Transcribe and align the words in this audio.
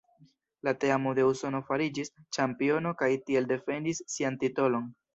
La 0.67 0.71
teamo 0.83 1.11
de 1.19 1.25
Usono 1.33 1.61
fariĝis 1.69 2.11
ĉampiono 2.39 2.97
kaj 3.05 3.13
tiel 3.29 3.51
defendis 3.55 4.07
sian 4.17 4.45
titolon. 4.47 4.95